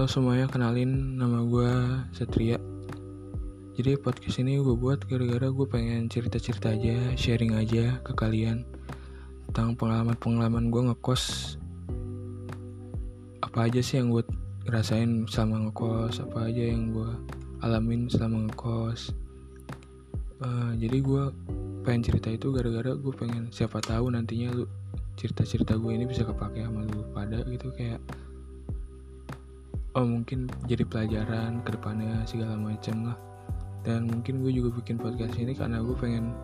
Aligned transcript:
Halo 0.00 0.08
semuanya, 0.08 0.48
kenalin 0.48 1.20
nama 1.20 1.44
gue 1.44 1.72
Satria. 2.16 2.56
Jadi 3.76 4.00
podcast 4.00 4.40
ini 4.40 4.56
gue 4.56 4.72
buat 4.72 5.04
gara-gara 5.04 5.52
gue 5.52 5.66
pengen 5.68 6.08
cerita-cerita 6.08 6.72
aja, 6.72 7.12
sharing 7.20 7.52
aja 7.52 8.00
ke 8.00 8.16
kalian 8.16 8.64
Tentang 9.52 9.76
pengalaman-pengalaman 9.76 10.72
gue 10.72 10.88
ngekos. 10.88 11.24
Apa 13.44 13.68
aja 13.68 13.84
sih 13.84 14.00
yang 14.00 14.08
gue 14.08 14.24
rasain 14.72 15.28
selama 15.28 15.68
ngekos? 15.68 16.24
Apa 16.24 16.48
aja 16.48 16.64
yang 16.64 16.96
gue 16.96 17.12
alamin 17.60 18.08
selama 18.08 18.48
ngekos? 18.48 19.12
Uh, 20.40 20.72
Jadi 20.80 20.96
gue 21.04 21.28
pengen 21.84 22.08
cerita 22.08 22.32
itu 22.32 22.48
gara-gara 22.56 22.96
gue 22.96 23.12
pengen 23.20 23.52
siapa 23.52 23.84
tahu 23.84 24.08
nantinya 24.08 24.48
lu 24.48 24.64
cerita-cerita 25.20 25.76
gue 25.76 25.92
ini 25.92 26.08
bisa 26.08 26.24
kepake 26.24 26.64
sama 26.64 26.88
lu. 26.88 27.04
Pada 27.12 27.44
gitu 27.44 27.68
kayak 27.76 28.00
oh 29.98 30.06
mungkin 30.06 30.46
jadi 30.70 30.86
pelajaran 30.86 31.62
ke 31.66 31.74
depannya 31.74 32.22
segala 32.26 32.54
macam 32.54 33.10
lah. 33.10 33.18
Dan 33.80 34.12
mungkin 34.12 34.44
gue 34.44 34.52
juga 34.52 34.76
bikin 34.76 35.00
podcast 35.00 35.34
ini 35.40 35.56
karena 35.56 35.80
gue 35.80 35.96
pengen 35.96 36.36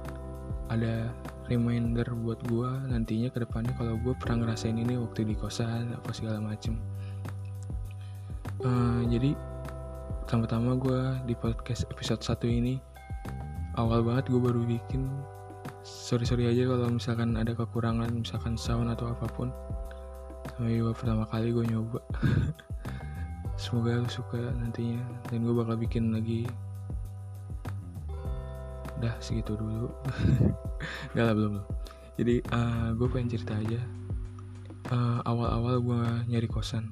ada 0.73 1.13
reminder 1.47 2.07
buat 2.27 2.43
gue 2.51 2.71
nantinya 2.91 3.31
ke 3.31 3.39
depannya 3.47 3.71
kalau 3.79 3.95
gue 4.03 4.15
pernah 4.19 4.43
ngerasain 4.43 4.75
ini 4.75 4.99
waktu 4.99 5.23
di 5.29 5.35
kosan 5.39 5.95
apa 5.95 6.11
segala 6.11 6.43
macem. 6.43 6.75
Uh, 8.65 9.05
jadi 9.07 9.37
pertama-tama 10.27 10.75
gue 10.81 11.01
di 11.31 11.35
podcast 11.39 11.87
episode 11.93 12.25
1 12.25 12.51
ini 12.51 12.75
awal 13.79 14.03
banget 14.03 14.33
gue 14.33 14.41
baru 14.43 14.65
bikin. 14.67 15.07
Sorry 15.87 16.27
sorry 16.27 16.51
aja 16.51 16.67
kalau 16.67 16.91
misalkan 16.91 17.39
ada 17.39 17.55
kekurangan 17.55 18.11
misalkan 18.11 18.59
sound 18.59 18.91
atau 18.91 19.13
apa 19.15 19.31
pun. 19.31 19.55
Sama 20.57 20.73
gue 20.73 20.95
pertama 20.97 21.29
kali 21.31 21.55
gue 21.55 21.63
nyoba 21.69 22.01
semoga 23.57 24.01
lu 24.01 24.09
suka 24.09 24.39
nantinya. 24.61 25.01
Dan 25.33 25.45
gue 25.45 25.55
bakal 25.57 25.77
bikin 25.81 26.13
lagi. 26.13 26.45
Udah 29.01 29.17
segitu 29.21 29.57
dulu. 29.57 29.93
Gak 31.17 31.25
lah 31.25 31.35
belum 31.35 31.61
belum. 31.61 31.67
Jadi 32.17 32.35
uh, 32.49 32.57
eh, 32.57 32.89
gue 32.97 33.09
pengen 33.13 33.33
cerita 33.33 33.53
aja. 33.57 33.81
Uh, 34.87 35.19
awal-awal 35.27 35.83
gue 35.83 36.03
nyari 36.33 36.49
kosan. 36.49 36.89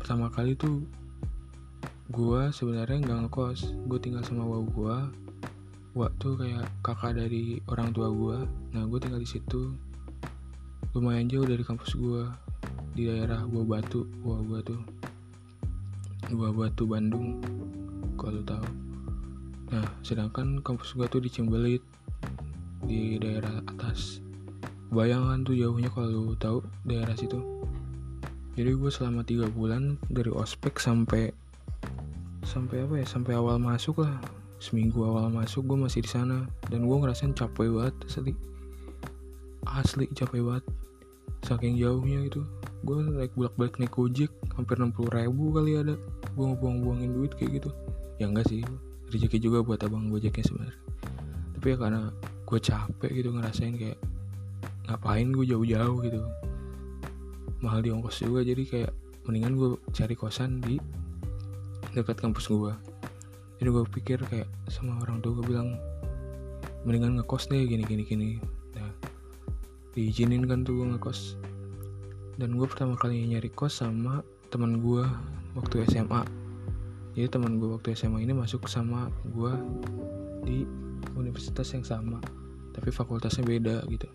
Pertama 0.00 0.32
kali 0.32 0.58
tuh 0.58 0.82
gue 2.10 2.40
sebenarnya 2.50 3.04
nggak 3.04 3.18
ngekos. 3.28 3.70
Gue 3.86 3.98
tinggal 4.02 4.26
sama 4.26 4.42
wau 4.42 4.66
gue 4.66 4.96
waktu 5.94 6.28
kayak 6.34 6.66
kakak 6.82 7.14
dari 7.14 7.62
orang 7.70 7.94
tua 7.94 8.10
gue 8.10 8.38
nah 8.74 8.82
gue 8.82 8.98
tinggal 8.98 9.22
di 9.22 9.30
situ. 9.30 9.70
Lumayan 10.94 11.30
jauh 11.30 11.46
dari 11.46 11.62
kampus 11.62 11.94
gue 11.94 12.26
di 12.94 13.10
daerah 13.10 13.42
Buah 13.44 13.66
Batu 13.66 14.06
Buah 14.22 14.42
Batu 14.46 14.78
Buah 16.30 16.54
Batu 16.54 16.86
Bandung 16.86 17.42
kalau 18.14 18.40
tahu. 18.46 18.66
Nah 19.74 19.86
sedangkan 20.06 20.62
kampus 20.62 20.94
gua 20.94 21.10
tuh 21.10 21.20
di 21.20 21.28
Cimbelit 21.28 21.82
di 22.86 23.18
daerah 23.18 23.60
atas. 23.66 24.22
Bayangan 24.94 25.42
tuh 25.42 25.58
jauhnya 25.58 25.90
kalau 25.90 26.38
tahu 26.38 26.62
daerah 26.86 27.18
situ. 27.18 27.42
Jadi 28.54 28.70
gue 28.70 28.90
selama 28.92 29.26
tiga 29.26 29.50
bulan 29.50 29.98
dari 30.06 30.30
ospek 30.30 30.78
sampai 30.78 31.34
sampai 32.46 32.86
apa 32.86 32.94
ya 33.02 33.06
sampai 33.08 33.34
awal 33.34 33.58
masuk 33.58 34.06
lah. 34.06 34.14
Seminggu 34.62 35.02
awal 35.02 35.34
masuk 35.34 35.66
gue 35.66 35.74
masih 35.74 36.06
di 36.06 36.10
sana. 36.12 36.46
Dan 36.70 36.86
gue 36.86 36.94
ngerasain 36.94 37.34
capek 37.34 37.66
banget 37.74 37.94
asli. 38.06 38.32
Asli 39.66 40.06
capek 40.14 40.40
banget. 40.46 40.64
Saking 41.42 41.74
jauhnya 41.74 42.30
itu 42.30 42.46
gue 42.84 42.96
naik 43.16 43.32
bolak 43.32 43.54
balik 43.56 43.74
naik 43.80 43.92
gojek 43.96 44.30
hampir 44.52 44.76
60 44.76 45.08
ribu 45.08 45.44
kali 45.56 45.80
ada. 45.80 45.94
Gue 46.36 46.46
buang 46.54 46.84
buangin 46.84 47.16
duit 47.16 47.32
kayak 47.34 47.64
gitu. 47.64 47.70
Ya 48.20 48.28
enggak 48.28 48.46
sih 48.52 48.60
rezeki 49.08 49.40
juga 49.40 49.64
buat 49.64 49.80
abang 49.82 50.12
gojeknya 50.12 50.44
sebenarnya. 50.44 50.78
Tapi 51.58 51.66
ya 51.72 51.76
karena 51.80 52.00
gue 52.44 52.58
capek 52.60 53.10
gitu 53.10 53.28
ngerasain 53.32 53.74
kayak 53.80 53.98
ngapain 54.86 55.32
gue 55.32 55.46
jauh-jauh 55.48 55.96
gitu. 56.04 56.20
Mahal 57.64 57.80
di 57.80 57.88
ongkos 57.88 58.20
juga 58.20 58.44
jadi 58.44 58.62
kayak 58.68 58.92
mendingan 59.24 59.56
gue 59.56 59.68
cari 59.96 60.12
kosan 60.12 60.60
di 60.60 60.76
dekat 61.96 62.20
kampus 62.20 62.50
gue 62.52 62.74
jadi 63.62 63.70
gue 63.70 63.84
pikir 63.96 64.18
kayak 64.28 64.50
sama 64.68 64.98
orang 65.00 65.24
tua 65.24 65.40
gue 65.40 65.46
bilang 65.56 65.78
mendingan 66.84 67.16
ngekos 67.16 67.48
deh 67.48 67.64
gini 67.64 67.80
gini 67.86 68.04
gini. 68.04 68.28
Nah 68.76 68.92
diizinin 69.96 70.44
kan 70.44 70.66
tuh 70.68 70.82
gue 70.82 70.86
ngekos 70.92 71.40
dan 72.40 72.54
gue 72.54 72.66
pertama 72.66 72.98
kali 72.98 73.26
nyari 73.30 73.50
kos 73.52 73.82
sama 73.82 74.22
teman 74.50 74.82
gue 74.82 75.06
waktu 75.54 75.86
SMA 75.90 76.22
jadi 77.14 77.30
teman 77.30 77.62
gue 77.62 77.70
waktu 77.78 77.94
SMA 77.94 78.26
ini 78.26 78.34
masuk 78.34 78.66
sama 78.66 79.06
gue 79.30 79.52
di 80.42 80.66
universitas 81.14 81.70
yang 81.70 81.86
sama 81.86 82.18
tapi 82.74 82.90
fakultasnya 82.90 83.46
beda 83.46 83.86
gitu. 83.86 84.10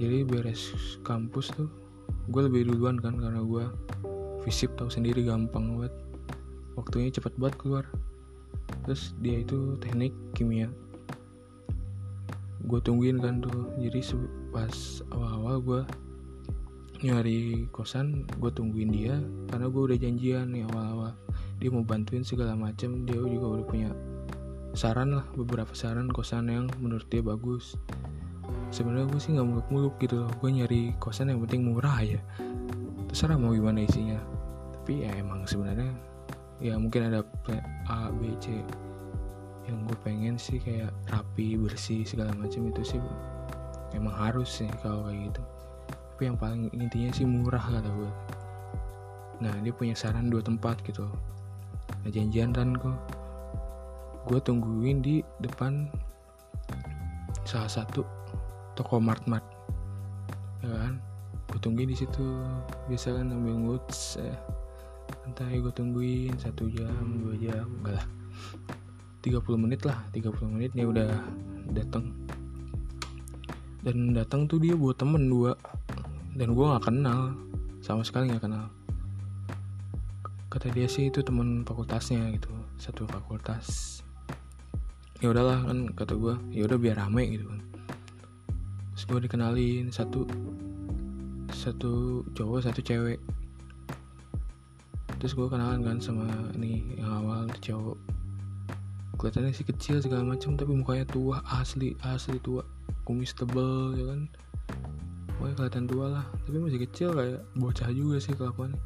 Jadi 0.00 0.24
beres 0.24 0.72
kampus 1.04 1.52
tuh 1.52 1.68
gue 2.32 2.42
lebih 2.48 2.72
duluan 2.72 2.96
kan 2.96 3.20
karena 3.20 3.44
gue 3.44 3.64
visip 4.48 4.72
tahu 4.80 4.88
sendiri 4.88 5.20
gampang 5.28 5.76
banget. 5.76 5.92
Waktunya 6.80 7.12
cepet 7.12 7.36
banget 7.36 7.60
keluar. 7.60 7.84
Terus 8.88 9.12
dia 9.20 9.44
itu 9.44 9.76
teknik 9.84 10.16
kimia. 10.32 10.72
Gue 12.64 12.80
tungguin 12.80 13.20
kan 13.20 13.44
tuh. 13.44 13.68
Jadi 13.76 14.00
pas 14.48 15.04
awal-awal 15.12 15.56
gue 15.60 15.82
nyari 17.00 17.64
kosan 17.72 18.28
gue 18.36 18.52
tungguin 18.52 18.92
dia 18.92 19.16
karena 19.48 19.72
gue 19.72 19.82
udah 19.88 19.98
janjian 19.98 20.52
nih 20.52 20.68
awal-awal. 20.68 21.16
Dia 21.56 21.68
mau 21.72 21.84
bantuin 21.84 22.20
segala 22.20 22.52
macem 22.52 23.08
dia 23.08 23.16
juga 23.16 23.60
udah 23.60 23.66
punya 23.68 23.90
saran 24.76 25.16
lah 25.16 25.24
beberapa 25.32 25.72
saran 25.72 26.12
kosan 26.12 26.52
yang 26.52 26.68
menurut 26.76 27.08
dia 27.08 27.24
bagus. 27.24 27.80
Sebenarnya 28.68 29.08
gue 29.08 29.20
sih 29.20 29.32
nggak 29.32 29.48
muluk-muluk 29.48 29.96
gitu 29.98 30.24
loh 30.24 30.30
gue 30.44 30.50
nyari 30.52 30.92
kosan 31.00 31.32
yang 31.32 31.40
penting 31.48 31.72
murah 31.72 32.04
ya. 32.04 32.20
Terserah 33.08 33.40
mau 33.40 33.56
gimana 33.56 33.82
isinya 33.82 34.20
tapi 34.76 35.04
ya 35.04 35.12
emang 35.16 35.48
sebenarnya 35.48 35.92
ya 36.60 36.76
mungkin 36.76 37.08
ada 37.08 37.24
A 37.88 38.12
B 38.12 38.28
C. 38.44 38.60
Yang 39.64 39.78
gue 39.88 39.96
pengen 40.04 40.34
sih 40.36 40.60
kayak 40.60 40.92
rapi 41.08 41.56
bersih 41.56 42.04
segala 42.04 42.36
macam 42.36 42.68
itu 42.68 42.82
sih 42.84 43.00
emang 43.96 44.14
harus 44.14 44.50
sih 44.50 44.70
kalau 44.82 45.06
kayak 45.06 45.30
gitu 45.30 45.42
tapi 46.20 46.28
yang 46.28 46.36
paling 46.36 46.68
intinya 46.76 47.08
sih 47.16 47.24
murah 47.24 47.64
kata 47.64 47.88
gue 47.88 48.12
nah 49.40 49.56
dia 49.64 49.72
punya 49.72 49.96
saran 49.96 50.28
dua 50.28 50.44
tempat 50.44 50.76
gitu. 50.84 51.08
Nah 52.04 52.12
janjian 52.12 52.52
kan 52.52 52.76
kok. 52.76 52.92
Gue 54.28 54.36
tungguin 54.36 55.00
di 55.00 55.24
depan 55.40 55.88
salah 57.48 57.72
satu 57.72 58.04
toko 58.76 59.00
mart 59.00 59.24
mart. 59.24 59.48
Ya 60.60 60.68
kan? 60.76 61.00
Gue 61.48 61.60
tungguin 61.64 61.88
di 61.88 61.96
situ. 61.96 62.44
Biasa 62.92 63.16
kan 63.16 63.32
ambil 63.32 63.56
nguts 63.56 64.20
eh. 64.20 64.36
entah 65.24 65.48
gue 65.48 65.72
tungguin 65.72 66.36
satu 66.36 66.68
jam 66.68 67.24
dua 67.24 67.34
jam 67.40 67.64
enggak 67.80 67.96
lah. 67.96 68.06
30 69.24 69.40
menit 69.56 69.80
lah 69.88 70.04
30 70.12 70.52
menit 70.52 70.76
dia 70.76 70.84
udah 70.84 71.16
datang 71.72 72.12
dan 73.80 74.12
datang 74.12 74.44
tuh 74.44 74.60
dia 74.60 74.76
buat 74.76 74.96
temen 75.00 75.24
dua 75.28 75.56
dan 76.40 76.56
gue 76.56 76.64
nggak 76.64 76.88
kenal. 76.88 77.36
Sama 77.84 78.00
sekali 78.00 78.32
nggak 78.32 78.48
kenal. 78.48 78.72
Kata 80.48 80.72
dia 80.72 80.88
sih 80.88 81.12
itu 81.12 81.20
teman 81.20 81.68
fakultasnya 81.68 82.32
gitu. 82.32 82.48
Satu 82.80 83.04
fakultas. 83.04 84.00
Ya 85.20 85.28
udahlah 85.28 85.68
kan 85.68 85.92
kata 85.92 86.16
gue 86.16 86.34
ya 86.48 86.64
udah 86.64 86.80
biar 86.80 86.96
rame 86.96 87.36
gitu 87.36 87.44
kan. 87.44 87.60
Terus 88.96 89.04
gue 89.04 89.20
dikenalin 89.28 89.92
satu 89.92 90.24
satu 91.52 92.24
cowok 92.32 92.72
satu 92.72 92.80
cewek. 92.80 93.20
Terus 95.20 95.36
gue 95.36 95.44
kenalan 95.44 95.84
kan 95.84 96.00
sama 96.00 96.24
ini 96.56 96.96
yang 96.96 97.20
awal 97.20 97.52
itu 97.52 97.76
cowok. 97.76 97.98
Kelihatannya 99.20 99.52
sih 99.52 99.68
kecil 99.68 100.00
segala 100.00 100.24
macam 100.24 100.56
tapi 100.56 100.72
mukanya 100.72 101.04
tua 101.04 101.44
asli 101.60 101.92
asli 102.00 102.40
tua. 102.40 102.64
Kumis 103.04 103.36
tebel 103.36 104.00
ya 104.00 104.04
kan 104.08 104.20
pokoknya 105.40 105.56
kelihatan 105.56 105.84
tua 105.88 106.06
lah. 106.12 106.24
Tapi 106.44 106.56
masih 106.60 106.80
kecil 106.84 107.08
kayak 107.16 107.40
bocah 107.56 107.88
juga 107.96 108.20
sih 108.20 108.36
kelakuannya. 108.36 108.76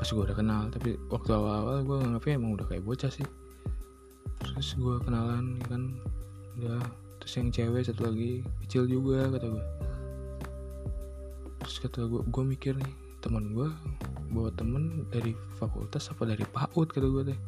Pas 0.00 0.08
gue 0.08 0.24
udah 0.24 0.32
kenal 0.32 0.72
tapi 0.72 0.96
waktu 1.12 1.30
awal-awal 1.36 1.84
gue 1.84 1.96
nganggapnya 2.00 2.34
emang 2.40 2.56
udah 2.56 2.66
kayak 2.72 2.80
bocah 2.88 3.12
sih. 3.12 3.28
Terus 4.40 4.68
gue 4.80 4.96
kenalan 5.04 5.60
kan 5.68 5.92
udah. 6.56 6.80
Terus 7.20 7.32
yang 7.36 7.48
cewek 7.52 7.84
satu 7.84 8.08
lagi 8.08 8.40
kecil 8.64 8.88
juga 8.88 9.28
kata 9.28 9.46
gue 9.52 9.64
terus 11.62 11.78
kata 11.78 12.10
gue 12.10 12.26
gue 12.26 12.42
mikir 12.42 12.74
nih 12.74 12.92
teman 13.22 13.54
gue 13.54 13.70
bawa 14.34 14.50
temen 14.58 15.06
dari 15.14 15.30
fakultas 15.62 16.10
apa 16.10 16.26
dari 16.26 16.42
PAUD 16.48 16.88
kata 16.90 17.06
gue 17.06 17.22
teh. 17.28 17.38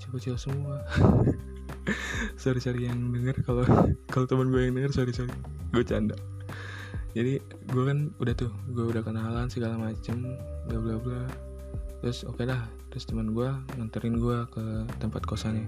Kecil-kecil 0.00 0.40
semua. 0.40 0.80
Sorry 2.42 2.60
sorry 2.60 2.88
yang 2.88 3.12
denger 3.12 3.44
kalau 3.44 3.64
kalau 4.08 4.26
teman 4.26 4.48
gue 4.50 4.64
yang 4.68 4.74
denger 4.76 4.92
sorry 4.92 5.12
sorry 5.12 5.32
gue 5.70 5.84
canda 5.86 6.16
jadi 7.16 7.42
gue 7.42 7.84
kan 7.84 8.14
udah 8.22 8.34
tuh 8.34 8.52
gue 8.70 8.84
udah 8.86 9.02
kenalan 9.02 9.50
segala 9.50 9.76
macem 9.78 10.36
bla 10.70 10.78
bla 10.78 10.96
bla. 11.00 11.22
Terus 12.00 12.24
oke 12.24 12.40
okay 12.40 12.50
dah. 12.50 12.62
Terus 12.90 13.04
teman 13.06 13.34
gue 13.34 13.50
nganterin 13.76 14.16
gue 14.18 14.38
ke 14.50 14.64
tempat 14.98 15.22
kosannya. 15.26 15.66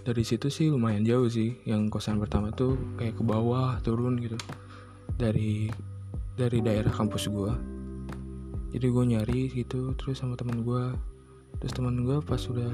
Dari 0.00 0.22
situ 0.24 0.48
sih 0.48 0.70
lumayan 0.72 1.04
jauh 1.04 1.28
sih. 1.28 1.58
Yang 1.66 2.00
kosan 2.00 2.18
pertama 2.18 2.54
tuh 2.54 2.78
kayak 2.96 3.18
ke 3.18 3.22
bawah 3.26 3.78
turun 3.82 4.18
gitu. 4.22 4.38
Dari 5.18 5.68
dari 6.38 6.58
daerah 6.64 6.90
kampus 6.90 7.28
gue 7.28 7.80
jadi 8.70 8.86
gue 8.86 9.04
nyari 9.04 9.40
gitu 9.50 9.92
terus 9.98 10.22
sama 10.22 10.38
teman 10.38 10.62
gue 10.62 10.94
terus 11.58 11.74
teman 11.74 12.06
gue 12.06 12.22
pas 12.22 12.38
sudah 12.38 12.70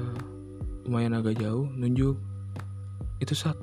lumayan 0.87 1.19
agak 1.19 1.35
jauh 1.41 1.67
nunjuk. 1.75 2.15
Itu 3.19 3.33
saat 3.35 3.59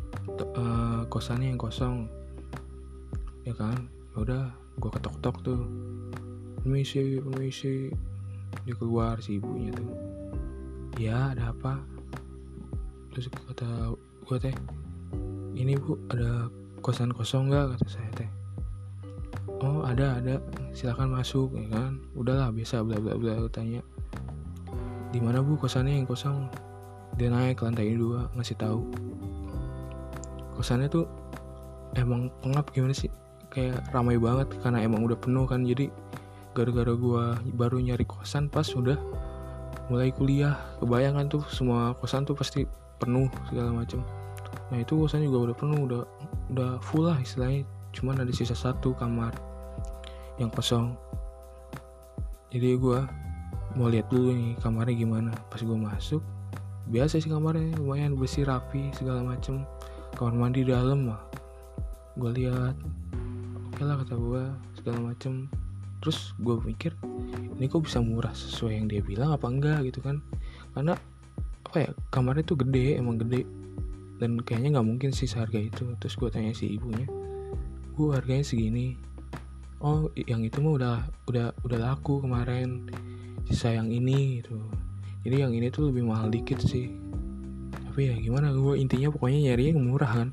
uh, 0.58 1.08
kosannya 1.08 1.54
yang 1.54 1.60
kosong 1.62 2.10
ya 3.44 3.52
kan? 3.52 3.88
Ya 4.16 4.16
udah 4.24 4.42
gue 4.80 4.90
ketok-ketok 4.90 5.36
tuh. 5.44 5.60
Permisi 6.64 7.20
permisi 7.20 7.92
dia 8.64 8.74
keluar 8.74 9.20
si 9.20 9.36
ibunya 9.36 9.70
tuh. 9.76 9.92
Ya 10.96 11.36
ada 11.36 11.52
apa? 11.52 11.84
Terus 13.12 13.28
kata 13.28 13.94
gue 14.24 14.38
teh 14.40 14.56
ini 15.54 15.76
bu 15.78 16.00
ada 16.10 16.48
kosan 16.80 17.12
kosong 17.12 17.52
nggak? 17.52 17.76
kata 17.76 17.86
saya 17.86 18.10
teh. 18.16 18.30
Oh 19.60 19.84
ada 19.84 20.18
ada. 20.18 20.40
Silakan 20.72 21.14
masuk 21.14 21.54
ya 21.54 21.68
kan? 21.70 22.00
Udahlah 22.16 22.50
biasa 22.50 22.82
bla 22.82 22.96
bla 22.98 23.14
bla 23.14 23.44
tanya. 23.52 23.84
Di 25.12 25.22
mana 25.22 25.44
bu 25.44 25.60
kosannya 25.60 26.00
yang 26.02 26.08
kosong? 26.08 26.48
Dia 27.14 27.30
naik 27.30 27.62
ke 27.62 27.68
lantai 27.68 27.94
dua 27.94 28.26
ngasih 28.34 28.58
tahu. 28.58 28.82
Kosannya 30.58 30.90
tuh 30.90 31.06
emang 31.94 32.26
pengap 32.42 32.74
gimana 32.74 32.94
sih 32.94 33.10
kayak 33.54 33.80
ramai 33.94 34.18
banget 34.18 34.50
karena 34.60 34.82
emang 34.82 35.06
udah 35.06 35.16
penuh 35.16 35.46
kan. 35.48 35.64
Jadi 35.64 35.88
gara-gara 36.52 36.92
gua 36.94 37.38
baru 37.54 37.78
nyari 37.80 38.04
kosan 38.04 38.50
pas 38.50 38.66
udah 38.74 38.98
mulai 39.88 40.10
kuliah. 40.12 40.58
Kebayangan 40.82 41.30
tuh 41.30 41.42
semua 41.48 41.94
kosan 41.98 42.26
tuh 42.26 42.36
pasti 42.36 42.66
penuh 42.98 43.26
segala 43.50 43.74
macam 43.74 44.02
nah 44.72 44.80
itu 44.80 44.96
kosan 44.96 45.26
juga 45.26 45.50
udah 45.50 45.56
penuh 45.56 45.80
udah 45.86 46.02
udah 46.54 46.70
full 46.80 47.06
lah 47.08 47.18
istilahnya. 47.20 47.66
Cuman 47.94 48.18
ada 48.18 48.32
sisa 48.34 48.56
satu 48.56 48.96
kamar 48.96 49.30
yang 50.40 50.50
kosong. 50.50 50.98
Jadi 52.50 52.78
gue 52.78 53.00
mau 53.74 53.90
lihat 53.90 54.10
dulu 54.10 54.34
nih 54.34 54.54
kamarnya 54.62 54.94
gimana. 54.98 55.30
Pas 55.50 55.62
gue 55.62 55.78
masuk 55.78 56.22
biasa 56.90 57.16
sih 57.16 57.32
kamarnya 57.32 57.80
lumayan 57.80 58.18
bersih 58.18 58.46
rapi 58.46 58.90
segala 58.94 59.22
macem. 59.22 59.62
Kamar 60.18 60.34
mandi 60.34 60.66
dalam 60.66 61.10
mah. 61.10 61.22
Gue 62.18 62.30
lihat 62.34 62.74
oke 63.74 63.82
lah 63.82 63.98
kata 64.06 64.14
gue 64.14 64.44
segala 64.78 64.98
macem. 65.02 65.50
Terus 65.98 66.30
gue 66.38 66.62
mikir 66.62 66.94
ini 67.58 67.66
kok 67.66 67.82
bisa 67.82 67.98
murah 67.98 68.30
sesuai 68.30 68.78
yang 68.78 68.86
dia 68.86 69.02
bilang 69.02 69.34
apa 69.34 69.50
enggak 69.50 69.90
gitu 69.90 69.98
kan? 69.98 70.22
Karena 70.78 70.94
apa 71.66 71.76
ya 71.82 71.90
kamarnya 72.14 72.46
tuh 72.46 72.62
gede 72.62 73.02
emang 73.02 73.18
gede. 73.18 73.42
Dan 74.22 74.38
kayaknya 74.46 74.78
nggak 74.78 74.86
mungkin 74.86 75.10
sih 75.10 75.26
seharga 75.26 75.58
itu. 75.58 75.90
Terus 75.98 76.14
gue 76.14 76.30
tanya 76.30 76.54
si 76.54 76.70
ibunya 76.70 77.02
bu 77.98 78.14
harganya 78.14 78.46
segini. 78.46 78.94
Oh 79.82 80.06
yang 80.14 80.46
itu 80.46 80.62
mah 80.62 80.78
udah 80.78 80.96
udah 81.26 81.46
udah 81.66 81.78
laku 81.82 82.22
kemarin 82.22 82.86
sisa 83.50 83.74
yang 83.74 83.90
ini 83.90 84.38
gitu. 84.38 84.54
Jadi 85.26 85.36
yang 85.42 85.50
ini 85.50 85.66
tuh 85.74 85.90
lebih 85.90 86.06
mahal 86.06 86.30
dikit 86.30 86.62
sih. 86.62 86.94
Tapi 87.90 88.06
ya 88.06 88.14
gimana 88.22 88.54
gue 88.54 88.78
intinya 88.78 89.10
pokoknya 89.10 89.50
nyari 89.50 89.74
yang 89.74 89.82
murah 89.82 90.14
kan. 90.14 90.28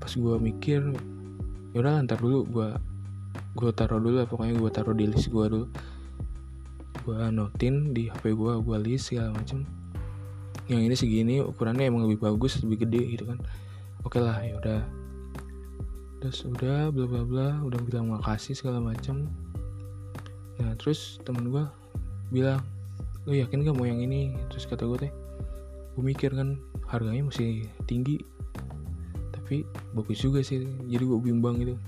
Pas 0.00 0.12
gue 0.16 0.36
mikir 0.40 0.80
yaudah 1.76 2.00
ntar 2.08 2.16
dulu 2.16 2.48
gue 2.48 2.68
gue 3.52 3.70
taruh 3.76 4.00
dulu 4.00 4.24
lah 4.24 4.28
pokoknya 4.28 4.56
gue 4.56 4.70
taruh 4.72 4.96
di 4.96 5.04
list 5.04 5.28
gue 5.28 5.44
dulu. 5.44 5.66
Gue 7.04 7.20
notin 7.28 7.92
di 7.92 8.08
hp 8.08 8.32
gue 8.32 8.52
gue 8.64 8.76
list 8.80 9.12
segala 9.12 9.36
macem. 9.36 9.68
Yang 10.72 10.80
ini 10.80 10.94
segini 10.96 11.34
ukurannya 11.44 11.84
emang 11.92 12.08
lebih 12.08 12.24
bagus 12.24 12.64
lebih 12.64 12.88
gede 12.88 13.02
gitu 13.12 13.28
kan. 13.28 13.36
Oke 14.08 14.24
lah 14.24 14.40
yaudah. 14.40 14.80
Terus 16.24 16.48
udah 16.48 16.88
bla 16.88 17.04
bla 17.04 17.22
bla 17.28 17.48
udah 17.60 17.80
bilang 17.84 18.08
makasih 18.08 18.56
segala 18.56 18.80
macam 18.80 19.28
nah 20.56 20.72
terus 20.80 21.20
teman 21.20 21.52
gue 21.52 21.68
bilang 22.32 22.64
lo 23.28 23.36
yakin 23.36 23.60
gak 23.60 23.76
mau 23.76 23.84
yang 23.84 24.00
ini? 24.00 24.32
Terus 24.48 24.64
kata 24.64 24.88
gue 24.88 25.04
teh 25.04 25.12
gue 25.92 26.00
mikir 26.00 26.32
kan 26.32 26.56
harganya 26.88 27.28
masih 27.28 27.68
tinggi 27.84 28.24
tapi 29.46 29.62
bagus 29.94 30.18
juga 30.26 30.42
sih 30.42 30.66
jadi 30.90 31.06
gue 31.06 31.22
bimbang 31.22 31.62
gitu. 31.62 31.78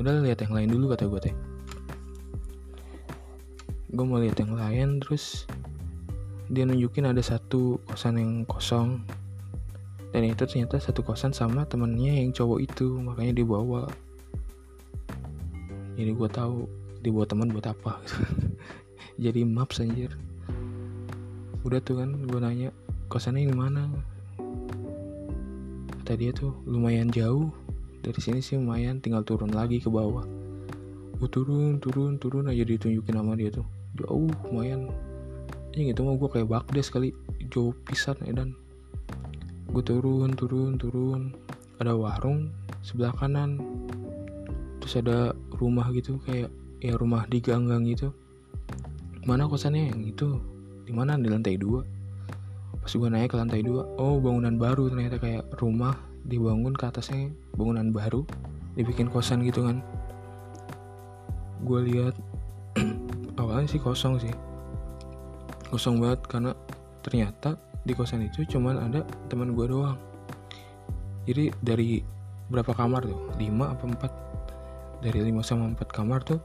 Udah 0.00 0.16
lihat 0.24 0.40
yang 0.40 0.56
lain 0.56 0.72
dulu 0.72 0.96
kata 0.96 1.12
gue 1.12 1.20
teh. 1.28 1.36
Gue 3.92 4.04
mau 4.08 4.16
lihat 4.16 4.40
yang 4.40 4.56
lain 4.56 4.96
terus 5.04 5.44
dia 6.48 6.64
nunjukin 6.64 7.04
ada 7.04 7.20
satu 7.20 7.76
kosan 7.84 8.16
yang 8.16 8.48
kosong. 8.48 9.04
Dan 10.16 10.24
itu 10.24 10.40
ternyata 10.48 10.80
satu 10.80 11.04
kosan 11.04 11.36
sama 11.36 11.68
temennya 11.68 12.16
yang 12.16 12.32
cowok 12.32 12.64
itu 12.64 12.96
makanya 12.96 13.44
dibawa. 13.44 13.84
Jadi 16.00 16.16
gue 16.16 16.28
tahu 16.32 16.64
dibawa 17.04 17.28
teman 17.28 17.52
buat 17.52 17.68
apa. 17.68 18.00
Jadi 19.28 19.44
maps 19.44 19.84
anjir. 19.84 20.16
Udah 21.60 21.84
tuh 21.84 22.00
kan 22.00 22.24
gue 22.24 22.40
nanya 22.40 22.72
kosannya 23.12 23.52
yang 23.52 23.60
mana 23.60 23.92
kata 26.10 26.26
dia 26.26 26.34
tuh 26.34 26.50
lumayan 26.66 27.06
jauh. 27.06 27.54
Dari 28.02 28.18
sini 28.18 28.42
sih 28.42 28.58
lumayan 28.58 28.98
tinggal 28.98 29.22
turun 29.22 29.54
lagi 29.54 29.78
ke 29.78 29.86
bawah. 29.86 30.26
Gue 31.22 31.30
turun 31.30 31.78
turun 31.78 32.18
turun 32.18 32.50
aja 32.50 32.66
ditunjukin 32.66 33.14
sama 33.14 33.38
dia 33.38 33.54
tuh. 33.54 33.62
Jauh 33.94 34.26
lumayan. 34.50 34.90
Ini 35.70 35.94
gitu 35.94 36.02
mau 36.02 36.18
gue 36.18 36.26
kayak 36.26 36.50
bakdes 36.50 36.90
kali 36.90 37.14
jauh 37.54 37.70
pisan 37.86 38.18
dan 38.26 38.58
gue 39.70 39.82
turun 39.86 40.34
turun 40.34 40.74
turun. 40.82 41.30
Ada 41.78 41.94
warung 41.94 42.50
sebelah 42.82 43.14
kanan. 43.14 43.62
Terus 44.82 45.06
ada 45.06 45.30
rumah 45.62 45.94
gitu 45.94 46.18
kayak 46.26 46.50
ya 46.82 46.98
rumah 46.98 47.22
di 47.30 47.38
gang-gang 47.38 47.86
gitu. 47.86 48.10
Mana 49.30 49.46
kosannya? 49.46 49.94
Yang 49.94 50.02
itu. 50.10 50.28
Di 50.82 50.90
mana? 50.90 51.14
Di 51.14 51.30
lantai 51.30 51.54
dua 51.54 51.86
pas 52.90 52.98
gue 52.98 53.06
naik 53.06 53.30
ke 53.30 53.38
lantai 53.38 53.62
dua. 53.62 53.86
Oh 54.02 54.18
bangunan 54.18 54.58
baru 54.58 54.90
ternyata 54.90 55.22
kayak 55.22 55.46
rumah 55.62 55.94
dibangun 56.26 56.74
ke 56.74 56.90
atasnya 56.90 57.30
bangunan 57.54 57.94
baru 57.94 58.26
dibikin 58.74 59.06
kosan 59.06 59.46
gitu 59.46 59.62
kan. 59.62 59.78
Gue 61.62 61.86
lihat 61.86 62.18
awalnya 63.38 63.70
sih 63.70 63.78
kosong 63.78 64.18
sih. 64.18 64.34
Kosong 65.70 66.02
banget 66.02 66.26
karena 66.26 66.50
ternyata 67.06 67.62
di 67.86 67.94
kosan 67.94 68.26
itu 68.26 68.42
cuman 68.42 68.82
ada 68.90 69.06
teman 69.30 69.54
gue 69.54 69.70
doang. 69.70 69.94
Jadi 71.30 71.54
dari 71.62 72.02
berapa 72.50 72.74
kamar 72.74 73.06
tuh? 73.06 73.38
5 73.38 73.70
apa 73.70 73.84
4 74.98 75.06
dari 75.06 75.30
5 75.30 75.46
sama 75.46 75.70
4 75.78 75.78
kamar 75.94 76.26
tuh 76.26 76.42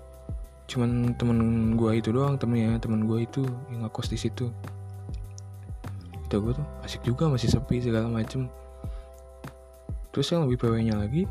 cuman 0.66 1.14
temen 1.18 1.38
gue 1.74 1.92
itu 1.94 2.10
doang 2.14 2.38
temennya 2.38 2.78
temen 2.82 3.06
gue 3.06 3.22
itu 3.22 3.46
yang 3.70 3.86
ngekos 3.86 4.10
di 4.10 4.18
situ 4.18 4.50
itu 6.26 6.42
gue 6.42 6.54
tuh 6.58 6.68
asik 6.82 7.02
juga 7.06 7.30
masih 7.30 7.54
sepi 7.54 7.78
segala 7.86 8.10
macem. 8.10 8.50
Terus 10.10 10.32
yang 10.34 10.50
lebih 10.50 10.66
pw 10.66 10.82
nya 10.82 10.98
lagi 10.98 11.30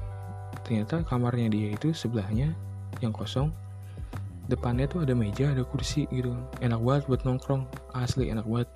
ternyata 0.62 1.02
kamarnya 1.04 1.50
dia 1.50 1.74
itu 1.74 1.90
sebelahnya 1.90 2.54
yang 3.02 3.10
kosong. 3.10 3.50
Depannya 4.46 4.86
tuh 4.86 5.02
ada 5.02 5.16
meja 5.16 5.50
ada 5.50 5.64
kursi 5.66 6.06
gitu. 6.14 6.30
Enak 6.62 6.78
banget 6.78 7.02
buat 7.10 7.20
nongkrong 7.26 7.66
asli 7.96 8.30
enak 8.30 8.46
banget. 8.46 8.70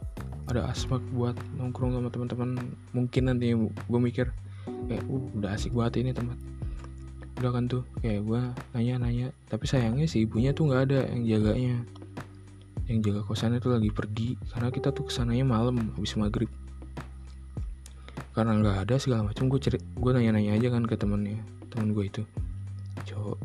Ada 0.48 0.64
asmak 0.72 1.04
buat 1.12 1.36
nongkrong 1.60 1.94
sama 1.94 2.08
teman-teman 2.08 2.50
mungkin 2.96 3.22
nanti 3.28 3.52
gue 3.54 4.00
mikir 4.00 4.26
kayak 4.88 5.04
uh 5.06 5.24
udah 5.38 5.54
asik 5.54 5.70
banget 5.76 6.02
ini 6.02 6.10
tempat. 6.16 6.40
Udah 7.38 7.54
kan 7.54 7.70
tuh 7.70 7.86
kayak 8.02 8.26
gue 8.26 8.40
nanya-nanya 8.74 9.30
tapi 9.46 9.68
sayangnya 9.68 10.10
si 10.10 10.26
ibunya 10.26 10.50
tuh 10.50 10.72
nggak 10.72 10.82
ada 10.90 10.98
yang 11.14 11.22
jaganya 11.22 11.76
yang 12.88 13.04
jaga 13.04 13.20
kosannya 13.20 13.60
tuh 13.60 13.76
lagi 13.76 13.92
pergi 13.92 14.40
karena 14.48 14.72
kita 14.72 14.96
tuh 14.96 15.04
ke 15.06 15.12
sananya 15.12 15.44
malam 15.44 15.92
habis 15.92 16.16
maghrib. 16.16 16.48
Karena 18.32 18.56
nggak 18.56 18.88
ada 18.88 18.96
segala 18.96 19.28
macam 19.28 19.52
gue 19.52 19.60
cerit 19.60 19.84
gue 19.84 20.10
nanya-nanya 20.10 20.56
aja 20.56 20.68
kan 20.72 20.88
ke 20.88 20.96
temennya 20.96 21.36
temen 21.68 21.92
gue 21.92 22.04
itu. 22.08 22.22
Cowok 23.04 23.38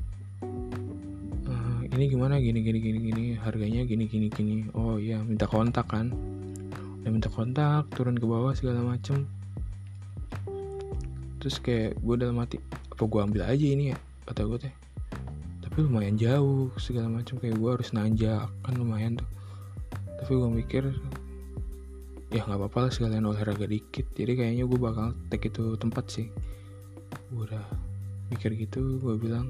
uh, 1.52 1.80
ini 1.92 2.04
gimana? 2.08 2.40
Gini 2.40 2.64
gini 2.64 2.80
gini 2.80 3.00
gini 3.04 3.24
harganya 3.44 3.84
gini 3.84 4.08
gini 4.08 4.28
gini. 4.32 4.56
Oh 4.72 4.96
iya 4.96 5.20
minta 5.20 5.44
kontak 5.44 5.92
kan. 5.92 6.16
Udah 7.04 7.12
minta 7.12 7.28
kontak 7.28 7.92
turun 7.92 8.16
ke 8.16 8.24
bawah 8.24 8.56
segala 8.56 8.80
macem. 8.80 9.28
Terus 11.44 11.60
kayak 11.60 12.00
gue 12.00 12.16
dalam 12.16 12.40
hati 12.40 12.64
apa 12.64 13.04
gue 13.04 13.20
ambil 13.20 13.44
aja 13.44 13.66
ini 13.68 13.92
ya? 13.92 13.98
Kata 14.24 14.48
gue 14.48 14.60
teh 14.64 14.83
tapi 15.74 15.90
lumayan 15.90 16.22
jauh 16.22 16.70
segala 16.78 17.10
macam. 17.10 17.42
Kayak 17.42 17.58
gue 17.58 17.70
harus 17.74 17.90
nanjak 17.98 18.46
kan 18.62 18.74
lumayan 18.78 19.18
tuh. 19.18 19.26
Tapi 20.22 20.32
gue 20.38 20.50
mikir 20.54 20.84
ya 22.30 22.46
nggak 22.46 22.62
apa-apa 22.62 22.78
lah 22.86 22.92
sekalian 22.94 23.26
olahraga 23.26 23.66
dikit. 23.66 24.06
Jadi 24.14 24.38
kayaknya 24.38 24.70
gue 24.70 24.78
bakal 24.78 25.18
take 25.34 25.50
itu 25.50 25.74
tempat 25.82 26.06
sih. 26.14 26.30
Gue 27.34 27.50
udah 27.50 27.66
mikir 28.30 28.54
gitu 28.54 29.02
gue 29.02 29.18
bilang 29.18 29.50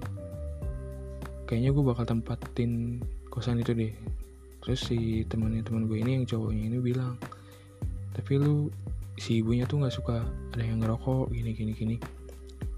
kayaknya 1.43 1.75
gue 1.75 1.83
bakal 1.83 2.07
tempatin 2.07 3.03
kosan 3.27 3.59
itu 3.59 3.75
deh. 3.75 3.91
Terus 4.63 4.79
si 4.79 5.27
temannya 5.27 5.59
teman 5.59 5.91
gue 5.91 5.99
ini 5.99 6.23
yang 6.23 6.23
cowoknya 6.23 6.71
ini 6.71 6.79
bilang 6.79 7.19
tapi 8.15 8.39
lu 8.39 8.71
si 9.19 9.43
ibunya 9.43 9.67
tuh 9.67 9.83
nggak 9.83 9.91
suka 9.91 10.23
ada 10.55 10.63
yang 10.63 10.79
ngerokok 10.79 11.35
gini 11.35 11.51
gini 11.51 11.75
gini. 11.75 11.95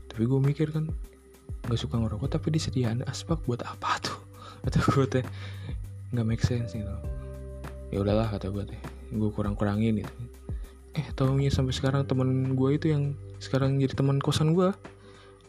Tapi 0.10 0.26
gue 0.26 0.40
mikir 0.42 0.74
kan 0.74 0.90
nggak 1.66 1.82
suka 1.82 1.98
ngerokok 1.98 2.30
tapi 2.30 2.54
disediakan 2.54 3.02
asbak 3.10 3.42
buat 3.50 3.66
apa 3.66 3.98
tuh? 4.02 4.18
Kata 4.66 4.80
gue 4.82 5.06
teh 5.10 5.26
nggak 6.14 6.26
make 6.26 6.44
sense 6.46 6.78
gitu. 6.78 6.96
Ya 7.94 8.02
udahlah 8.02 8.30
kata 8.30 8.50
gue 8.50 8.66
teh. 8.66 8.82
Gue 9.14 9.30
kurang 9.34 9.58
kurangin 9.58 10.02
gitu. 10.02 10.14
Eh 10.96 11.06
tahunya 11.14 11.54
sampai 11.54 11.74
sekarang 11.76 12.08
teman 12.08 12.58
gue 12.58 12.70
itu 12.74 12.90
yang 12.90 13.14
sekarang 13.38 13.78
jadi 13.78 13.94
teman 13.94 14.18
kosan 14.22 14.58
gue 14.58 14.74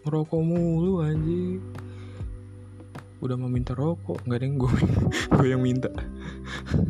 ngerokok 0.04 0.40
mulu 0.40 1.04
anjing. 1.04 1.61
Udah 3.25 3.40
mau 3.40 3.49
minta 3.49 3.73
rokok 3.73 4.20
nggak 4.28 4.38
ada 4.40 4.44
yang 4.44 4.56
gue 4.61 4.73
gue 5.37 5.46
yang 5.49 5.62
minta. 5.64 5.88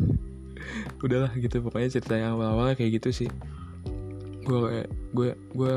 Udahlah 1.05 1.31
gitu 1.37 1.61
pokoknya 1.61 1.99
cerita 1.99 2.17
yang 2.17 2.35
awal-awal 2.35 2.75
kayak 2.75 2.99
gitu 2.99 3.23
sih. 3.23 3.29
Gue 4.43 4.83
gue 5.15 5.29
gue 5.55 5.75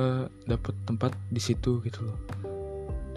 dapet 0.50 0.75
tempat 0.87 1.14
di 1.30 1.42
situ 1.42 1.78
gitu 1.85 2.07
loh 2.07 2.39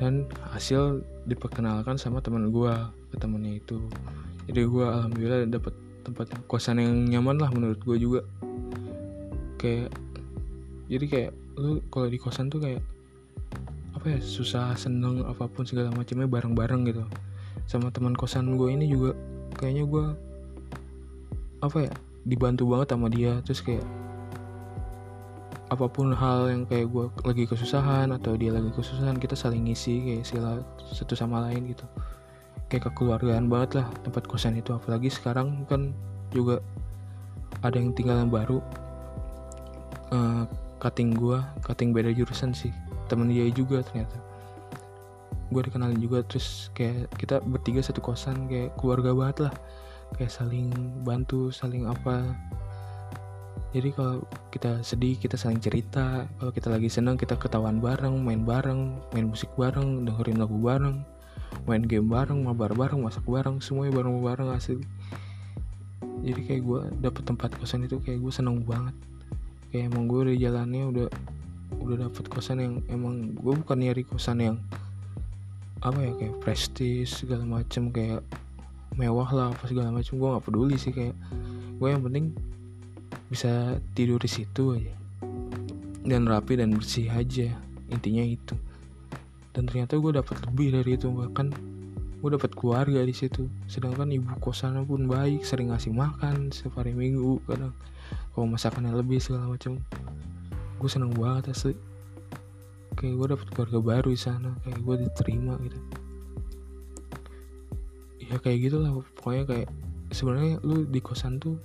dan 0.03 0.27
hasil 0.51 0.99
diperkenalkan 1.23 1.95
sama 1.95 2.19
teman 2.19 2.51
gue 2.51 2.73
ke 3.07 3.15
temennya 3.15 3.63
itu. 3.63 3.79
Jadi 4.51 4.67
gue 4.67 4.83
alhamdulillah 4.83 5.47
dapet 5.47 5.71
tempat 6.03 6.27
kosan 6.51 6.83
yang 6.83 7.07
nyaman 7.07 7.39
lah 7.39 7.47
menurut 7.55 7.79
gue 7.79 7.95
juga. 7.95 8.21
Kayak 9.55 9.95
jadi 10.91 11.05
kayak 11.07 11.31
lu 11.55 11.79
kalau 11.87 12.11
di 12.11 12.19
kosan 12.19 12.51
tuh 12.51 12.59
kayak 12.59 12.83
apa 13.95 14.05
ya 14.11 14.19
susah 14.19 14.75
seneng 14.75 15.23
apa 15.23 15.47
pun 15.47 15.63
segala 15.63 15.95
macamnya 15.95 16.27
bareng-bareng 16.27 16.83
gitu. 16.91 17.07
Sama 17.63 17.87
teman 17.87 18.11
kosan 18.11 18.59
gue 18.59 18.75
ini 18.75 18.91
juga 18.91 19.15
kayaknya 19.55 19.87
gue 19.87 20.05
apa 21.63 21.87
ya 21.87 21.93
dibantu 22.27 22.67
banget 22.67 22.91
sama 22.91 23.07
dia. 23.07 23.39
Terus 23.47 23.63
kayak 23.63 24.02
apa 25.73 25.89
pun 25.89 26.13
hal 26.13 26.47
yang 26.53 26.63
kayak 26.69 26.87
gue 26.93 27.05
lagi 27.25 27.43
kesusahan 27.49 28.13
atau 28.13 28.37
dia 28.37 28.53
lagi 28.53 28.69
kesusahan 28.71 29.17
kita 29.17 29.33
saling 29.33 29.65
ngisi 29.65 30.05
kayak 30.05 30.23
sila 30.23 30.61
satu 30.79 31.17
sama 31.17 31.41
lain 31.49 31.73
gitu. 31.73 31.85
Kayak 32.69 32.93
kekeluargaan 32.93 33.49
banget 33.49 33.81
lah 33.81 33.87
tempat 34.05 34.29
kosan 34.29 34.57
itu. 34.57 34.71
Apalagi 34.73 35.09
sekarang 35.09 35.65
kan 35.65 35.91
juga 36.29 36.61
ada 37.65 37.75
yang 37.75 37.91
tinggal 37.97 38.21
yang 38.21 38.29
baru. 38.29 38.61
Uh, 40.13 40.45
cutting 40.77 41.17
gue 41.17 41.41
cutting 41.65 41.91
beda 41.91 42.13
jurusan 42.13 42.53
sih. 42.53 42.71
Temen 43.09 43.33
dia 43.33 43.49
juga 43.49 43.81
ternyata. 43.81 44.15
Gue 45.49 45.65
dikenalin 45.65 45.97
juga 45.97 46.21
terus 46.25 46.69
kayak 46.77 47.09
kita 47.17 47.41
bertiga 47.41 47.81
satu 47.81 47.99
kosan 47.99 48.45
kayak 48.45 48.77
keluarga 48.77 49.11
banget 49.11 49.49
lah. 49.49 49.53
Kayak 50.13 50.31
saling 50.37 50.69
bantu 51.01 51.49
saling 51.49 51.89
apa 51.89 52.37
jadi 53.73 53.89
kalau 53.89 54.21
kita 54.53 54.85
sedih 54.85 55.17
kita 55.17 55.33
saling 55.33 55.57
cerita. 55.57 56.29
Kalau 56.37 56.53
kita 56.53 56.69
lagi 56.69 56.93
senang 56.93 57.17
kita 57.17 57.41
ketahuan 57.41 57.81
bareng 57.81 58.21
main 58.21 58.45
bareng 58.45 59.01
main 59.09 59.25
musik 59.25 59.49
bareng 59.57 60.05
dengerin 60.05 60.37
lagu 60.37 60.53
bareng 60.61 61.01
main 61.65 61.81
game 61.81 62.05
bareng 62.05 62.45
mabar 62.45 62.73
bareng 62.77 63.01
masak 63.01 63.25
bareng 63.25 63.61
semuanya 63.61 63.97
bareng 63.97 64.21
bareng 64.21 64.49
asli 64.53 64.81
jadi 66.23 66.39
kayak 66.39 66.61
gue 66.63 66.81
dapet 67.03 67.23
tempat 67.27 67.51
kosan 67.59 67.83
itu 67.83 67.99
kayak 67.99 68.23
gue 68.23 68.31
seneng 68.31 68.63
banget. 68.63 68.95
Kayak 69.73 69.91
emang 69.91 70.07
gue 70.07 70.31
di 70.31 70.45
jalannya 70.45 70.83
udah 70.87 71.07
udah 71.83 71.97
dapet 72.07 72.25
kosan 72.31 72.63
yang 72.63 72.73
emang 72.87 73.35
gue 73.35 73.53
bukan 73.59 73.77
nyari 73.81 74.07
kosan 74.07 74.39
yang 74.39 74.57
apa 75.83 75.99
ya 75.99 76.15
kayak 76.15 76.39
prestis 76.39 77.11
segala 77.11 77.43
macem 77.43 77.91
kayak 77.91 78.23
mewah 78.95 79.27
lah 79.35 79.51
apa 79.51 79.67
segala 79.67 79.91
macem. 79.91 80.15
Gue 80.15 80.31
nggak 80.31 80.45
peduli 80.47 80.79
sih 80.79 80.95
kayak 80.95 81.11
gue 81.75 81.87
yang 81.91 81.99
penting 81.99 82.31
bisa 83.33 83.81
tidur 83.97 84.21
di 84.21 84.29
situ 84.29 84.77
aja. 84.77 84.93
Dan 86.05 86.29
rapi 86.29 86.61
dan 86.61 86.77
bersih 86.77 87.09
aja 87.09 87.49
intinya 87.89 88.21
itu. 88.21 88.53
Dan 89.57 89.65
ternyata 89.65 89.97
gue 89.97 90.13
dapat 90.13 90.37
lebih 90.45 90.77
dari 90.77 90.93
itu 90.93 91.09
bahkan 91.09 91.49
gue 92.21 92.29
dapat 92.29 92.53
keluarga 92.53 93.01
di 93.01 93.09
situ. 93.09 93.49
Sedangkan 93.65 94.13
ibu 94.13 94.29
kosan 94.37 94.77
pun 94.85 95.09
baik 95.09 95.41
sering 95.41 95.73
ngasih 95.73 95.89
makan 95.89 96.53
setiap 96.53 96.85
hari 96.85 96.93
minggu 96.93 97.41
kadang. 97.49 97.73
Kalau 98.37 98.45
masakannya 98.45 98.93
lebih 98.93 99.17
segala 99.17 99.49
macam 99.49 99.81
gue 100.77 100.89
seneng 100.91 101.17
banget 101.17 101.57
asli. 101.57 101.73
Kayak 102.93 103.13
gue 103.17 103.27
dapet 103.33 103.47
keluarga 103.49 103.79
baru 103.81 104.09
di 104.13 104.21
sana 104.21 104.53
kayak 104.61 104.77
gue 104.77 104.95
diterima 105.09 105.57
gitu. 105.65 105.79
Ya 108.29 108.37
kayak 108.37 108.69
gitulah 108.69 109.01
pokoknya 109.17 109.43
kayak 109.49 109.69
sebenarnya 110.13 110.61
lu 110.61 110.85
di 110.85 111.01
kosan 111.01 111.41
tuh 111.41 111.57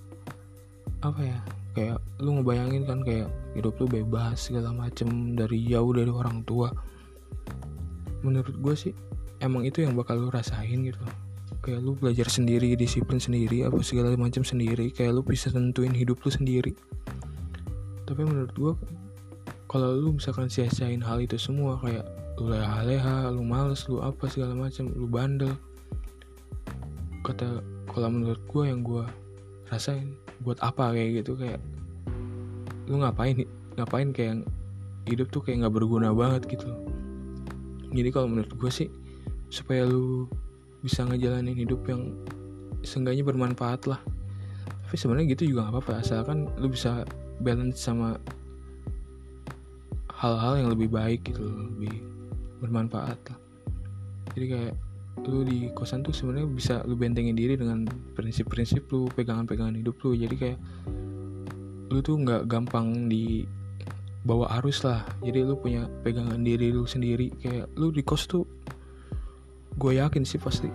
apa 1.05 1.21
ya 1.23 1.39
kayak 1.79 2.03
lu 2.19 2.43
ngebayangin 2.43 2.83
kan 2.83 2.99
kayak 3.07 3.31
hidup 3.55 3.79
lu 3.79 3.87
bebas 3.87 4.51
segala 4.51 4.75
macem 4.75 5.39
dari 5.39 5.63
jauh 5.71 5.95
dari 5.95 6.11
orang 6.11 6.43
tua 6.43 6.75
menurut 8.27 8.59
gue 8.59 8.75
sih 8.75 8.93
emang 9.39 9.63
itu 9.63 9.87
yang 9.87 9.95
bakal 9.95 10.19
lu 10.19 10.29
rasain 10.35 10.83
gitu 10.83 10.99
kayak 11.63 11.79
lu 11.79 11.95
belajar 11.95 12.27
sendiri 12.27 12.75
disiplin 12.75 13.23
sendiri 13.23 13.63
apa 13.63 13.79
segala 13.87 14.11
macam 14.19 14.43
sendiri 14.43 14.91
kayak 14.91 15.15
lu 15.15 15.23
bisa 15.23 15.55
tentuin 15.55 15.95
hidup 15.95 16.19
lu 16.27 16.31
sendiri 16.35 16.75
tapi 18.03 18.27
menurut 18.27 18.51
gue 18.59 18.75
kalau 19.69 19.95
lu 19.95 20.17
misalkan 20.19 20.51
sia-siain 20.51 21.05
hal 21.05 21.23
itu 21.23 21.37
semua 21.37 21.77
kayak 21.79 22.09
lu 22.41 22.55
leha-leha, 22.55 23.29
lu 23.35 23.43
males, 23.45 23.85
lu 23.91 24.01
apa 24.01 24.31
segala 24.31 24.55
macam, 24.55 24.89
lu 24.95 25.05
bandel. 25.05 25.53
Kata 27.27 27.61
kalau 27.91 28.09
menurut 28.09 28.41
gue 28.47 28.65
yang 28.65 28.81
gue 28.81 29.05
rasain 29.69 30.17
buat 30.43 30.59
apa 30.63 30.95
kayak 30.95 31.25
gitu 31.25 31.35
kayak 31.35 31.61
lu 32.89 33.03
ngapain 33.03 33.45
ngapain 33.77 34.11
kayak 34.11 34.43
hidup 35.09 35.29
tuh 35.33 35.41
kayak 35.41 35.65
nggak 35.65 35.75
berguna 35.75 36.13
banget 36.13 36.49
gitu. 36.59 36.69
Jadi 37.89 38.09
kalau 38.13 38.29
menurut 38.29 38.53
gue 38.53 38.71
sih 38.73 38.89
supaya 39.49 39.89
lu 39.89 40.29
bisa 40.85 41.03
ngejalanin 41.09 41.57
hidup 41.57 41.81
yang 41.89 42.13
seenggaknya 42.85 43.25
bermanfaat 43.25 43.89
lah. 43.89 44.01
Tapi 44.89 44.97
sebenarnya 44.97 45.37
gitu 45.37 45.53
juga 45.53 45.69
nggak 45.69 45.75
apa-apa 45.81 45.93
asalkan 46.05 46.49
lu 46.61 46.69
bisa 46.69 47.05
balance 47.41 47.81
sama 47.81 48.21
hal-hal 50.19 50.65
yang 50.65 50.69
lebih 50.75 50.91
baik 50.91 51.25
gitu 51.29 51.45
lebih 51.45 52.03
bermanfaat 52.61 53.19
lah. 53.31 53.39
Jadi 54.37 54.47
kayak 54.51 54.75
lu 55.27 55.43
di 55.43 55.73
kosan 55.75 56.07
tuh 56.07 56.15
sebenarnya 56.15 56.49
bisa 56.49 56.75
lu 56.87 56.95
bentengin 56.95 57.35
diri 57.35 57.59
dengan 57.59 57.89
prinsip-prinsip 58.15 58.87
lu 58.93 59.11
pegangan-pegangan 59.13 59.75
hidup 59.81 59.99
lu. 60.07 60.15
Jadi 60.15 60.35
kayak 60.39 60.59
lu 61.89 61.99
tuh 62.05 62.21
nggak 62.21 62.47
gampang 62.47 63.11
di 63.11 63.43
bawa 64.23 64.61
arus 64.61 64.85
lah. 64.87 65.03
Jadi 65.25 65.43
lu 65.43 65.59
punya 65.59 65.89
pegangan 66.07 66.41
diri 66.45 66.71
lu 66.71 66.85
sendiri. 66.85 67.33
Kayak 67.41 67.67
lu 67.75 67.91
di 67.91 68.05
kos 68.05 68.29
tuh 68.29 68.45
gue 69.79 69.93
yakin 69.95 70.27
sih 70.27 70.39
pasti 70.39 70.71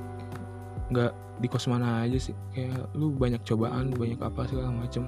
nggak 0.92 1.40
di 1.40 1.48
kos 1.48 1.70
mana 1.72 2.04
aja 2.04 2.20
sih. 2.20 2.36
Kayak 2.52 2.92
lu 2.98 3.14
banyak 3.14 3.42
cobaan 3.48 3.94
banyak 3.96 4.20
apa 4.20 4.50
segala 4.50 4.74
macem. 4.74 5.08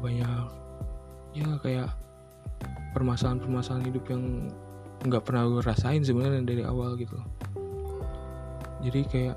Banyak 0.00 0.46
ya 1.32 1.48
kayak 1.64 1.88
permasalahan-permasalahan 2.92 3.88
hidup 3.88 4.04
yang 4.12 4.52
nggak 5.02 5.24
pernah 5.26 5.48
gue 5.48 5.62
rasain 5.64 6.04
sebenarnya 6.04 6.46
dari 6.46 6.62
awal 6.62 6.94
gitu 6.94 7.18
jadi 8.82 9.00
kayak 9.06 9.36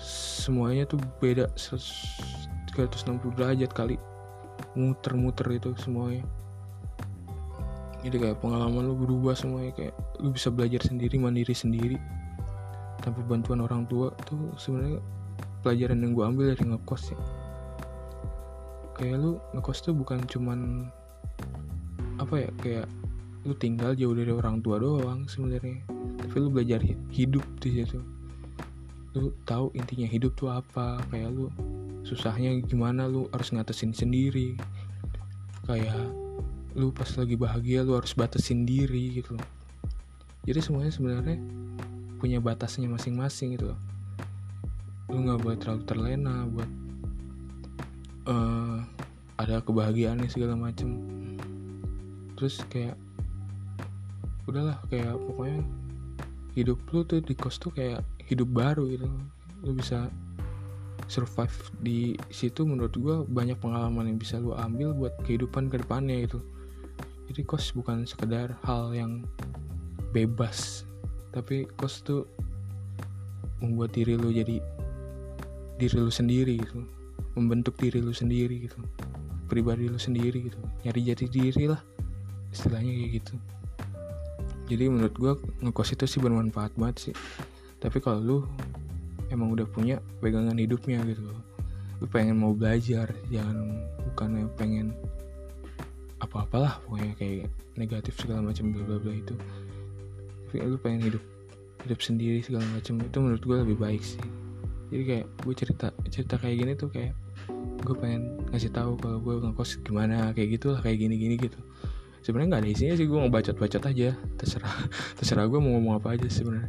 semuanya 0.00 0.88
tuh 0.88 0.96
beda 1.20 1.52
360 1.52 3.36
derajat 3.36 3.70
kali. 3.76 4.00
Muter-muter 4.72 5.46
itu 5.52 5.76
semuanya. 5.76 6.24
Jadi 8.00 8.16
kayak 8.16 8.40
pengalaman 8.40 8.88
lu 8.88 8.96
berubah 8.96 9.36
semuanya 9.36 9.76
kayak 9.76 9.92
lu 10.24 10.32
bisa 10.32 10.48
belajar 10.48 10.80
sendiri 10.80 11.20
mandiri 11.20 11.52
sendiri 11.52 12.00
tanpa 13.04 13.20
bantuan 13.28 13.60
orang 13.60 13.84
tua 13.92 14.08
tuh 14.24 14.56
sebenarnya 14.56 15.04
pelajaran 15.60 16.00
yang 16.00 16.16
gue 16.16 16.24
ambil 16.24 16.44
dari 16.56 16.64
ngekos 16.64 17.12
ya 17.12 17.18
kayak 18.96 19.16
lu 19.20 19.36
ngekos 19.52 19.84
tuh 19.84 19.92
bukan 19.96 20.20
cuman 20.28 20.88
apa 22.20 22.48
ya 22.48 22.50
kayak 22.60 22.86
lu 23.48 23.56
tinggal 23.56 23.96
jauh 23.96 24.12
dari 24.12 24.28
orang 24.28 24.60
tua 24.60 24.76
doang 24.76 25.24
sebenarnya. 25.24 25.80
Tapi 26.20 26.36
lu 26.36 26.52
belajar 26.52 26.84
hidup 27.08 27.40
di 27.64 27.80
situ 27.80 28.19
lu 29.16 29.34
tahu 29.42 29.74
intinya 29.74 30.06
hidup 30.06 30.38
tuh 30.38 30.50
apa? 30.50 31.02
Kayak 31.10 31.34
lu 31.34 31.46
susahnya 32.06 32.54
gimana? 32.66 33.10
Lu 33.10 33.26
harus 33.34 33.50
ngatasin 33.50 33.94
sendiri. 33.94 34.54
Kayak 35.66 36.10
lu 36.78 36.94
pas 36.94 37.10
lagi 37.18 37.34
bahagia 37.34 37.82
lu 37.82 37.98
harus 37.98 38.14
batasin 38.14 38.62
diri 38.62 39.18
gitu 39.18 39.34
jadi 40.46 40.62
semuanya 40.62 40.94
sebenarnya 40.94 41.36
punya 42.22 42.38
batasnya 42.38 42.86
masing-masing 42.86 43.58
gitu 43.58 43.74
lu 45.10 45.26
nggak 45.26 45.42
boleh 45.42 45.58
terlalu 45.58 45.82
terlena 45.90 46.46
buat 46.46 46.70
uh, 48.30 48.78
ada 49.40 49.58
kebahagiaan 49.64 50.22
segala 50.30 50.54
macem. 50.54 51.00
Terus 52.38 52.62
kayak 52.70 52.94
udahlah 54.46 54.78
kayak 54.86 55.18
pokoknya 55.18 55.66
hidup 56.54 56.78
lu 56.94 57.02
tuh 57.02 57.18
di 57.18 57.34
kos 57.34 57.58
tuh 57.58 57.74
kayak 57.74 58.06
hidup 58.30 58.48
baru 58.48 58.86
gitu. 58.86 59.06
Lu 59.66 59.74
bisa 59.74 60.08
survive 61.10 61.56
di 61.82 62.14
situ 62.30 62.62
menurut 62.62 62.94
gue 62.94 63.16
banyak 63.26 63.58
pengalaman 63.58 64.06
yang 64.06 64.18
bisa 64.20 64.38
lu 64.38 64.54
ambil 64.54 64.94
buat 64.94 65.18
kehidupan 65.26 65.66
ke 65.66 65.82
depannya 65.82 66.22
itu 66.30 66.38
jadi 67.26 67.42
kos 67.42 67.74
bukan 67.74 68.06
sekedar 68.06 68.54
hal 68.62 68.94
yang 68.94 69.26
bebas 70.14 70.86
tapi 71.34 71.66
kos 71.74 72.02
tuh 72.06 72.30
membuat 73.62 73.94
diri 73.94 74.18
lu 74.18 74.34
jadi 74.34 74.58
diri 75.78 75.96
lu 75.96 76.12
sendiri 76.12 76.58
gitu. 76.58 76.84
Membentuk 77.38 77.78
diri 77.78 78.02
lu 78.02 78.10
sendiri 78.10 78.66
gitu. 78.66 78.76
Pribadi 79.46 79.86
lu 79.86 79.96
sendiri 80.00 80.50
gitu. 80.50 80.58
Nyari 80.84 81.00
jati 81.06 81.26
diri 81.30 81.64
lah 81.70 81.80
istilahnya 82.50 82.90
kayak 82.90 83.10
gitu. 83.22 83.34
Jadi 84.70 84.84
menurut 84.90 85.14
gue 85.14 85.32
ngekos 85.66 85.94
itu 85.94 86.04
sih 86.10 86.20
bermanfaat 86.22 86.74
banget 86.74 87.10
sih 87.10 87.14
tapi 87.80 87.96
kalau 87.98 88.20
lu 88.20 88.38
emang 89.32 89.56
udah 89.56 89.64
punya 89.64 89.96
pegangan 90.20 90.54
hidupnya 90.54 91.00
gitu. 91.08 91.24
Lu 92.00 92.06
pengen 92.12 92.36
mau 92.36 92.52
belajar 92.52 93.08
jangan 93.32 93.80
bukan 94.12 94.52
pengen 94.60 94.92
apa-apalah 96.20 96.84
pokoknya 96.84 97.16
kayak 97.16 97.48
negatif 97.80 98.20
segala 98.20 98.44
macam 98.44 98.76
bla 98.76 98.84
bla 98.84 98.98
bla 99.00 99.16
itu. 99.16 99.32
Tapi 100.52 100.56
lu 100.68 100.76
pengen 100.76 101.08
hidup 101.08 101.24
hidup 101.88 102.00
sendiri 102.04 102.44
segala 102.44 102.68
macam 102.76 103.00
itu 103.00 103.16
menurut 103.16 103.42
gue 103.42 103.56
lebih 103.64 103.76
baik 103.80 104.02
sih. 104.04 104.20
Jadi 104.92 105.02
kayak 105.06 105.26
gue 105.40 105.54
cerita 105.56 105.86
cerita 106.12 106.34
kayak 106.36 106.56
gini 106.60 106.72
tuh 106.76 106.92
kayak 106.92 107.16
gue 107.80 107.96
pengen 107.96 108.36
ngasih 108.52 108.68
tahu 108.68 109.00
kalau 109.00 109.16
gue 109.24 109.40
ngekos 109.40 109.80
gimana 109.80 110.36
kayak 110.36 110.60
gitulah 110.60 110.84
kayak 110.84 111.00
gini 111.00 111.16
gini 111.16 111.34
gitu. 111.40 111.56
Sebenarnya 112.20 112.52
nggak 112.52 112.62
ada 112.68 112.70
isinya 112.76 112.94
sih 113.00 113.08
gue 113.08 113.16
mau 113.16 113.32
bacot 113.32 113.56
bacot 113.56 113.80
aja. 113.88 114.12
Terserah 114.36 114.76
terserah 115.16 115.48
gue 115.48 115.56
mau 115.56 115.80
ngomong 115.80 115.96
apa 115.96 116.20
aja 116.20 116.28
sebenarnya 116.28 116.68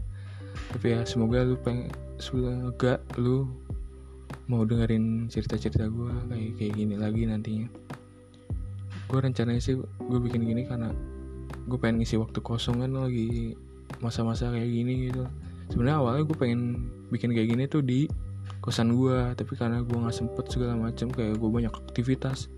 tapi 0.71 0.95
ya 0.95 1.03
semoga 1.03 1.43
lu 1.43 1.55
pengen 1.59 1.91
semoga 2.21 3.01
lu 3.19 3.49
mau 4.47 4.63
dengerin 4.67 5.27
cerita-cerita 5.31 5.87
gue 5.87 6.11
kayak 6.31 6.51
kayak 6.59 6.73
gini 6.75 6.95
lagi 6.99 7.23
nantinya. 7.27 7.67
Gue 9.07 9.19
rencananya 9.19 9.59
sih 9.63 9.75
gue 9.79 10.19
bikin 10.19 10.43
gini 10.47 10.67
karena 10.67 10.91
gue 11.67 11.77
pengen 11.79 12.03
ngisi 12.03 12.19
waktu 12.19 12.39
kosong 12.43 12.83
kan 12.83 12.91
lagi 12.95 13.55
masa-masa 13.99 14.51
kayak 14.51 14.69
gini 14.71 15.11
gitu. 15.11 15.27
Sebenarnya 15.71 15.97
awalnya 16.03 16.23
gue 16.27 16.37
pengen 16.37 16.61
bikin 17.11 17.31
kayak 17.31 17.47
gini 17.51 17.63
tuh 17.67 17.83
di 17.83 18.07
kosan 18.59 18.93
gue 18.95 19.33
tapi 19.35 19.53
karena 19.57 19.83
gue 19.83 19.97
nggak 19.97 20.15
sempet 20.15 20.45
segala 20.51 20.75
macam 20.75 21.07
kayak 21.11 21.35
gue 21.39 21.49
banyak 21.49 21.71
aktivitas. 21.71 22.51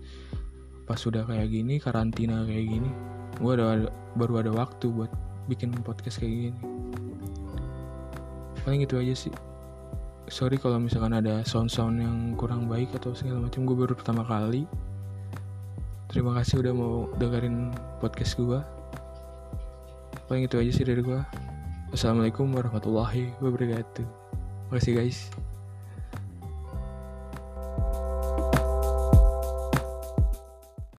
Pas 0.84 0.98
sudah 1.00 1.24
kayak 1.24 1.48
gini 1.48 1.80
karantina 1.80 2.44
kayak 2.44 2.66
gini 2.68 2.90
gue 3.34 3.54
baru 4.14 4.34
ada 4.46 4.52
waktu 4.54 4.86
buat 4.94 5.10
bikin 5.50 5.74
podcast 5.82 6.22
kayak 6.22 6.54
gini 6.54 6.73
paling 8.64 8.82
itu 8.82 8.96
aja 8.96 9.14
sih. 9.14 9.34
Sorry 10.32 10.56
kalau 10.56 10.80
misalkan 10.80 11.12
ada 11.12 11.44
sound-sound 11.44 12.00
yang 12.00 12.16
kurang 12.40 12.64
baik 12.66 12.88
atau 12.96 13.12
segala 13.12 13.44
macam 13.44 13.68
gue 13.68 13.76
baru 13.76 13.92
pertama 13.92 14.24
kali. 14.24 14.64
Terima 16.08 16.32
kasih 16.40 16.64
udah 16.64 16.72
mau 16.72 16.94
dengerin 17.20 17.70
podcast 18.00 18.40
gue 18.40 18.60
paling 20.24 20.48
itu 20.48 20.56
aja 20.56 20.72
sih 20.72 20.86
dari 20.88 21.04
gue 21.04 21.20
assalamualaikum 21.92 22.48
warahmatullahi 22.48 23.30
wabarakatuh. 23.44 24.06
Makasih 24.72 24.96
guys 24.96 25.53